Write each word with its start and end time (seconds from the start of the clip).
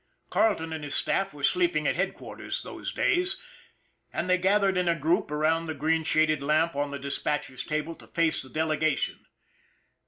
Carleton 0.31 0.73
and 0.73 0.83
his 0.83 0.95
staff 0.95 1.31
were 1.31 1.43
sleeping 1.43 1.85
at 1.85 1.95
headquarters 1.95 2.63
those 2.63 2.91
days, 2.91 3.37
and 4.11 4.27
they 4.27 4.37
gathered 4.39 4.75
in 4.75 4.87
a 4.89 4.95
group 4.95 5.29
around 5.29 5.67
the 5.67 5.75
green 5.75 6.03
shaded 6.03 6.41
lamp 6.41 6.75
on 6.75 6.89
the 6.89 6.97
dispatcher's 6.97 7.63
table 7.63 7.93
to 7.93 8.07
face 8.07 8.41
the 8.41 8.49
delegation. 8.49 9.27